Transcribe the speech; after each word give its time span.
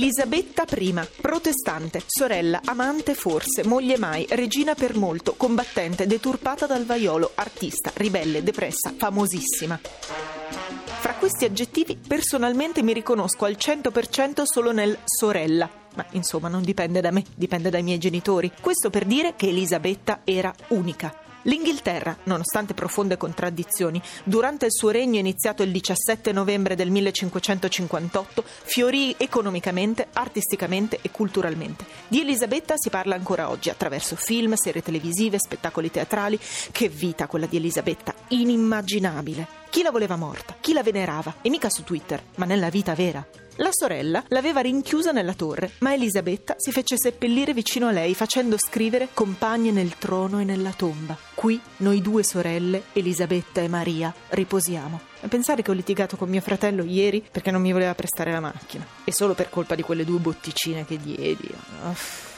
Elisabetta 0.00 0.64
I, 0.66 0.98
protestante, 1.20 2.02
sorella, 2.06 2.62
amante 2.64 3.12
forse, 3.12 3.64
moglie 3.66 3.98
mai, 3.98 4.26
regina 4.30 4.72
per 4.72 4.96
molto, 4.96 5.34
combattente, 5.34 6.06
deturpata 6.06 6.64
dal 6.64 6.86
vaiolo, 6.86 7.32
artista, 7.34 7.90
ribelle, 7.96 8.42
depressa, 8.42 8.94
famosissima. 8.96 9.78
Fra 9.78 11.14
questi 11.16 11.44
aggettivi 11.44 11.98
personalmente 11.98 12.82
mi 12.82 12.94
riconosco 12.94 13.44
al 13.44 13.58
100% 13.58 14.44
solo 14.44 14.72
nel 14.72 14.96
sorella. 15.04 15.68
Ma 15.94 16.06
insomma 16.12 16.48
non 16.48 16.62
dipende 16.62 17.02
da 17.02 17.10
me, 17.10 17.22
dipende 17.34 17.68
dai 17.68 17.82
miei 17.82 17.98
genitori. 17.98 18.50
Questo 18.58 18.88
per 18.88 19.04
dire 19.04 19.34
che 19.36 19.48
Elisabetta 19.48 20.22
era 20.24 20.50
unica. 20.68 21.29
L'Inghilterra, 21.42 22.16
nonostante 22.24 22.74
profonde 22.74 23.16
contraddizioni, 23.16 24.00
durante 24.24 24.66
il 24.66 24.72
suo 24.72 24.90
regno 24.90 25.18
iniziato 25.18 25.62
il 25.62 25.70
17 25.70 26.32
novembre 26.32 26.74
del 26.74 26.90
1558, 26.90 28.44
fiorì 28.44 29.14
economicamente, 29.16 30.08
artisticamente 30.12 30.98
e 31.00 31.10
culturalmente. 31.10 31.84
Di 32.08 32.20
Elisabetta 32.20 32.74
si 32.76 32.90
parla 32.90 33.14
ancora 33.14 33.48
oggi 33.48 33.70
attraverso 33.70 34.16
film, 34.16 34.54
serie 34.54 34.82
televisive, 34.82 35.38
spettacoli 35.38 35.90
teatrali. 35.90 36.38
Che 36.70 36.88
vita 36.88 37.26
quella 37.26 37.46
di 37.46 37.56
Elisabetta, 37.56 38.14
inimmaginabile. 38.28 39.46
Chi 39.70 39.82
la 39.82 39.90
voleva 39.90 40.16
morta, 40.16 40.56
chi 40.60 40.72
la 40.72 40.82
venerava, 40.82 41.36
e 41.42 41.48
mica 41.48 41.70
su 41.70 41.84
Twitter, 41.84 42.22
ma 42.36 42.44
nella 42.44 42.68
vita 42.68 42.94
vera. 42.94 43.39
La 43.56 43.70
sorella 43.72 44.24
l'aveva 44.28 44.60
rinchiusa 44.60 45.12
nella 45.12 45.34
torre, 45.34 45.72
ma 45.78 45.92
Elisabetta 45.92 46.54
si 46.56 46.72
fece 46.72 46.96
seppellire 46.96 47.52
vicino 47.52 47.88
a 47.88 47.90
lei 47.90 48.14
facendo 48.14 48.56
scrivere 48.56 49.08
compagne 49.12 49.70
nel 49.70 49.98
trono 49.98 50.38
e 50.38 50.44
nella 50.44 50.72
tomba. 50.72 51.16
Qui 51.34 51.60
noi 51.78 52.00
due 52.00 52.22
sorelle, 52.22 52.84
Elisabetta 52.92 53.60
e 53.60 53.68
Maria, 53.68 54.14
riposiamo. 54.30 55.00
Pensare 55.28 55.62
che 55.62 55.70
ho 55.70 55.74
litigato 55.74 56.16
con 56.16 56.28
mio 56.28 56.40
fratello 56.40 56.82
ieri 56.82 57.22
perché 57.30 57.50
non 57.50 57.60
mi 57.60 57.72
voleva 57.72 57.94
prestare 57.94 58.32
la 58.32 58.40
macchina. 58.40 58.86
E 59.04 59.12
solo 59.12 59.34
per 59.34 59.50
colpa 59.50 59.74
di 59.74 59.82
quelle 59.82 60.04
due 60.04 60.18
botticine 60.18 60.86
che 60.86 60.98
diedi. 60.98 61.48
Uff. 61.88 62.30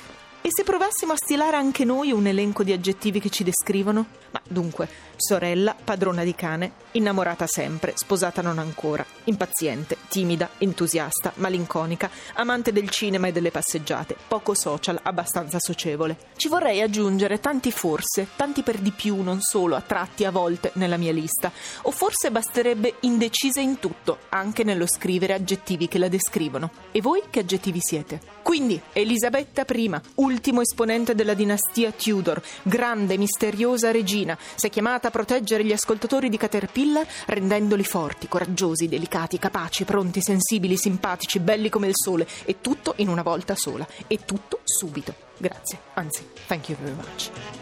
E 0.44 0.48
se 0.50 0.64
provassimo 0.64 1.12
a 1.12 1.16
stilare 1.16 1.56
anche 1.56 1.84
noi 1.84 2.10
un 2.10 2.26
elenco 2.26 2.64
di 2.64 2.72
aggettivi 2.72 3.20
che 3.20 3.30
ci 3.30 3.44
descrivono? 3.44 4.06
Ma 4.32 4.40
dunque, 4.48 4.88
sorella, 5.14 5.72
padrona 5.72 6.24
di 6.24 6.34
cane, 6.34 6.72
innamorata 6.92 7.46
sempre, 7.46 7.92
sposata 7.94 8.42
non 8.42 8.58
ancora, 8.58 9.06
impaziente, 9.24 9.96
timida, 10.08 10.50
entusiasta, 10.58 11.32
malinconica, 11.36 12.10
amante 12.34 12.72
del 12.72 12.90
cinema 12.90 13.28
e 13.28 13.32
delle 13.32 13.52
passeggiate, 13.52 14.16
poco 14.26 14.54
social, 14.54 14.98
abbastanza 15.00 15.58
socievole. 15.60 16.16
Ci 16.34 16.48
vorrei 16.48 16.80
aggiungere 16.80 17.38
tanti 17.38 17.70
forse, 17.70 18.27
tanti 18.34 18.62
per 18.62 18.78
di 18.78 18.90
più, 18.90 19.22
non 19.22 19.40
solo, 19.40 19.77
a 19.77 19.80
tratti 19.80 20.24
a 20.24 20.32
volte 20.32 20.72
nella 20.74 20.96
mia 20.96 21.12
lista, 21.12 21.52
o 21.82 21.92
forse 21.92 22.32
basterebbe 22.32 22.96
indecisa 23.00 23.60
in 23.60 23.78
tutto, 23.78 24.18
anche 24.30 24.64
nello 24.64 24.86
scrivere 24.88 25.34
aggettivi 25.34 25.86
che 25.86 25.98
la 25.98 26.08
descrivono. 26.08 26.72
E 26.90 27.00
voi 27.00 27.22
che 27.30 27.38
aggettivi 27.38 27.78
siete? 27.80 28.20
Quindi, 28.42 28.80
Elisabetta 28.92 29.64
I, 29.72 30.00
ultimo 30.33 30.62
esponente 30.62 31.14
della 31.14 31.34
dinastia 31.34 31.92
Tudor, 31.92 32.42
grande, 32.62 33.19
misteriosa 33.19 33.91
regina, 33.91 34.36
si 34.55 34.66
è 34.66 34.70
chiamata 34.70 35.08
a 35.08 35.11
proteggere 35.11 35.64
gli 35.64 35.72
ascoltatori 35.72 36.28
di 36.28 36.39
Caterpillar 36.39 37.06
rendendoli 37.27 37.84
forti, 37.84 38.28
coraggiosi, 38.28 38.89
delicati, 38.89 39.39
capaci, 39.39 39.84
pronti, 39.84 40.22
sensibili, 40.22 40.77
simpatici, 40.77 41.39
belli 41.39 41.68
come 41.68 41.89
il 41.89 41.95
sole 41.95 42.27
e 42.45 42.61
tutto 42.61 42.95
in 42.96 43.08
una 43.08 43.23
volta 43.23 43.55
sola 43.55 43.86
e 44.06 44.24
tutto 44.24 44.61
subito. 44.64 45.14
Grazie, 45.36 45.79
anzi, 45.95 46.27
thank 46.46 46.68
you 46.68 46.79
very 46.79 46.95
much. 46.95 47.61